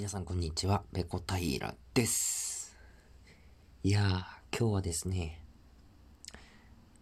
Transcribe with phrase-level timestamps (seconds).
[0.00, 2.74] 皆さんこんにちは、ペコタイラです。
[3.82, 5.44] いやー、今日はですね、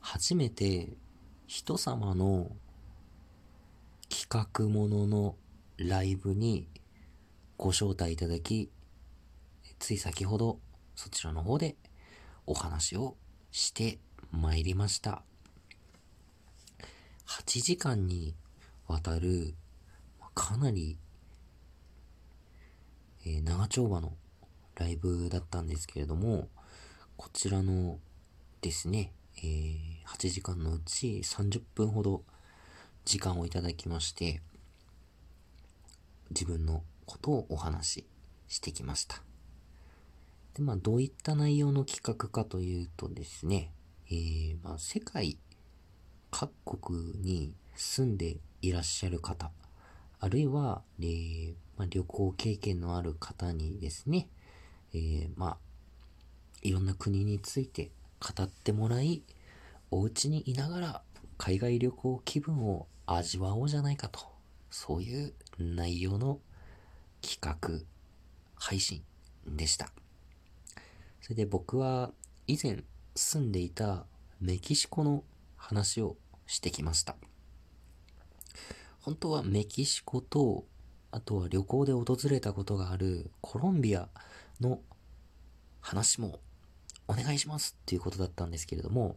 [0.00, 0.96] 初めて
[1.46, 2.50] 人様の
[4.08, 5.36] 企画ものの
[5.76, 6.66] ライブに
[7.56, 8.68] ご招待いただき、
[9.78, 10.58] つい先ほど
[10.96, 11.76] そちらの方で
[12.46, 13.16] お話を
[13.52, 14.00] して
[14.32, 15.22] まいりました。
[17.28, 18.34] 8時間に
[18.88, 19.54] わたる
[20.34, 20.98] かなり、
[23.48, 24.12] 長丁場の
[24.76, 26.48] ライブだったんですけれども、
[27.16, 27.98] こちらの
[28.60, 32.22] ですね、えー、8時間のうち30分ほど
[33.06, 34.42] 時間をいただきまして、
[36.30, 38.06] 自分のことをお話し
[38.48, 39.22] してきました。
[40.52, 43.72] で、まあ、どういった内容の企画かというとですね、
[44.10, 45.38] えー、まあ、世界
[46.30, 49.50] 各国に住んでいらっしゃる方、
[50.20, 54.28] あるいは、えー、まあ、旅行経験のある方にですね、
[54.92, 55.56] えー、まあ、
[56.62, 59.22] いろんな国について語ってもらい、
[59.90, 61.02] お家にいながら
[61.36, 64.20] 海外旅行気分を味わおうじゃないかと、
[64.70, 66.40] そういう内容の
[67.22, 67.84] 企画、
[68.56, 69.02] 配信
[69.46, 69.90] でした。
[71.20, 72.10] それで僕は
[72.46, 72.82] 以前
[73.14, 74.04] 住んでいた
[74.40, 75.22] メキシコの
[75.56, 76.16] 話を
[76.46, 77.16] してきました。
[79.00, 80.64] 本当はメキシコと
[81.10, 84.08] あとは旅行で訪れたことがあるコロンビア
[84.60, 84.80] の
[85.80, 86.40] 話も
[87.06, 89.16] お願いしますっていうことだったんですけれども、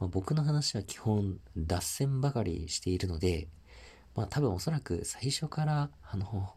[0.00, 3.48] まあ、僕の話は基本脱線ばかりしているので、
[4.16, 6.54] まあ多分おそらく最初からあの、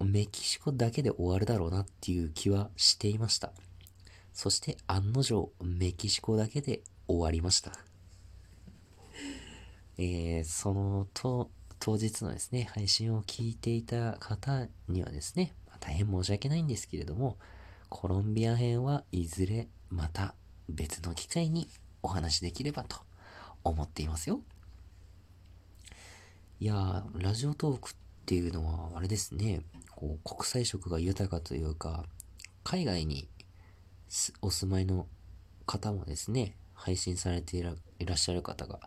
[0.00, 3.52] メキシコだけで終わるだろうなっていう気はしていました。
[4.32, 7.89] そして案の定メキシコだけで終わりました。
[10.02, 17.36] えー、そのと、当日のですね、配信を聞いていた方にはですね、大変申し訳ないんですけれども、
[17.90, 20.34] コロンビア編はいずれまた
[20.70, 21.68] 別の機会に
[22.02, 22.96] お話できればと
[23.62, 24.40] 思っていますよ。
[26.60, 27.92] いや、ラジオトークっ
[28.24, 29.60] ていうのはあれですね、
[29.90, 32.06] こう国際色が豊かというか、
[32.64, 33.28] 海外に
[34.40, 35.06] お住まいの
[35.66, 37.74] 方もですね、配信されていら
[38.14, 38.80] っしゃる方が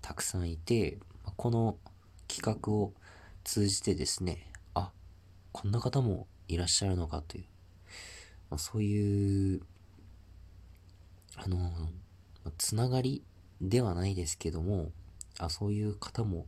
[0.00, 0.98] たくさんいて、
[1.36, 1.78] この
[2.28, 2.92] 企画を
[3.44, 4.90] 通じてですね、あ、
[5.52, 7.44] こんな方もいらっしゃるのかという、
[8.50, 9.62] ま、そういう、
[11.36, 11.70] あの、
[12.58, 13.22] つながり
[13.60, 14.92] ではないですけども、
[15.38, 16.46] あ、そういう方も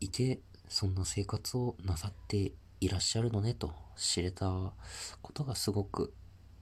[0.00, 4.72] いて、そんな生活をなさっていらっしゃるのねと知れた
[5.20, 6.14] ことがすごく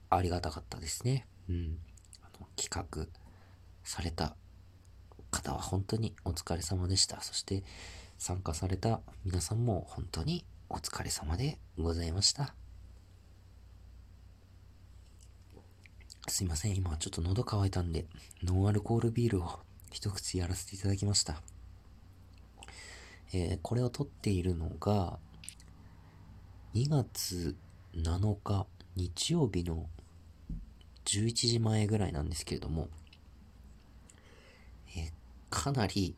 [0.09, 1.27] ありがたかったですね。
[1.47, 1.77] うん。
[2.21, 3.07] あの企画
[3.83, 4.35] された
[5.31, 7.21] 方は本当にお疲れ様でした。
[7.21, 7.63] そして
[8.17, 12.53] 参加された皆さんも本当にお疲れ様でございました。
[16.27, 18.05] すいません、今ちょっと喉乾いたんで、
[18.43, 19.59] ノンアルコールビールを
[19.91, 21.41] 一口やらせていただきました。
[23.33, 25.17] えー、これを撮っているのが、
[26.75, 27.55] 2月
[27.95, 29.89] 7日日曜日の
[31.05, 32.89] 11時前ぐらいなんですけれども、
[35.49, 36.15] かなり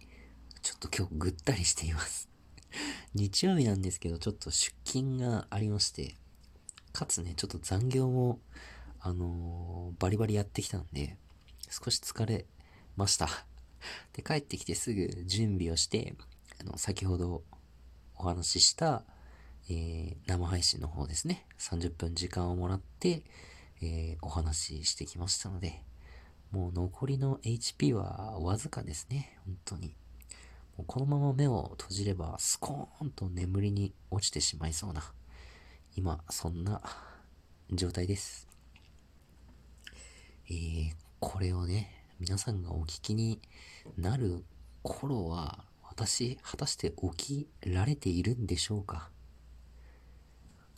[0.62, 2.30] ちょっと今日ぐったりしています。
[3.14, 6.16] 日曜日なんですけど、ちょっと出勤がありまして、
[6.94, 8.40] かつね、ちょっと残業も、
[9.00, 11.18] あのー、バリバリやってきたんで、
[11.70, 12.46] 少し疲れ
[12.96, 13.28] ました。
[14.14, 16.16] で、帰ってきてすぐ準備をして、
[16.60, 17.44] あの、先ほど
[18.16, 19.04] お話しした、
[19.70, 23.24] えー、生配信の方ですね、30分時間をもらって、
[23.82, 25.84] えー、お話ししてきましたので、
[26.52, 29.96] もう残りの HP はわずかですね、本当に。
[30.78, 35.02] もうこのまま目を閉じればスコーンと眠りに落ちてしまいそうな、
[35.96, 36.82] 今、そんな
[37.72, 38.48] 状態です。
[40.50, 43.40] えー、これをね、皆さんがお聞きに
[43.98, 44.44] なる
[44.84, 49.10] 頃は、私、果たして起きられているんでしょうか？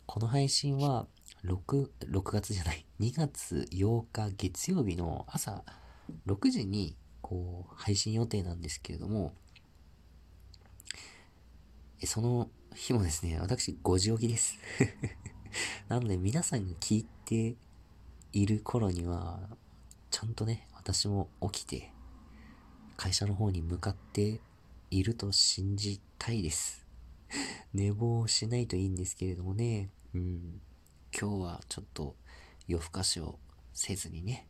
[0.06, 1.06] この配信は、
[1.44, 5.62] 6、6月じゃない、2月8日月曜日の朝
[6.26, 9.34] 6時に、こう、配信予定なんですけれども、
[12.04, 14.58] その日もですね、私5時起きです。
[15.88, 17.56] なので皆さんが聞いて
[18.32, 19.56] いる頃には、
[20.10, 21.92] ちゃんとね、私も起きて、
[22.96, 24.40] 会社の方に向かって
[24.90, 26.86] いると信じたいです。
[27.74, 30.60] 寝坊しないといいんですけれどもね、うん、
[31.18, 32.16] 今日はちょっと
[32.66, 33.38] 夜更かしを
[33.72, 34.48] せずにね、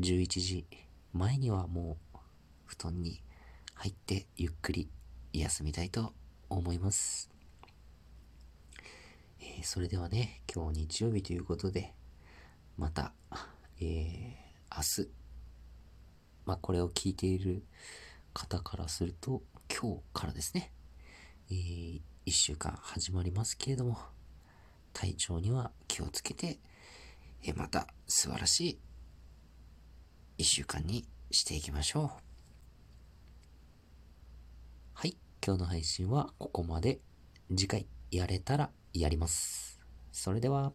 [0.00, 0.66] 11時
[1.12, 2.18] 前にはもう
[2.66, 3.22] 布団に
[3.74, 4.88] 入ってゆっくり
[5.32, 6.14] 休みたいと
[6.48, 7.30] 思います。
[9.60, 11.92] ー、それではね、今日日曜日ということで、
[12.76, 13.12] また、
[13.80, 15.10] えー、明日、
[16.46, 17.62] まあ、これを聞いている
[18.32, 20.72] 方からすると、今日からですね、
[21.50, 23.98] えー、一週間始まりますけれども、
[25.00, 26.58] 体調には気をつけて、
[27.42, 28.78] え、また素晴らしい
[30.36, 32.10] 一週間にしていきましょう。
[34.92, 37.00] はい、今日の配信はここまで。
[37.48, 39.80] 次回やれたらやります。
[40.12, 40.74] それでは。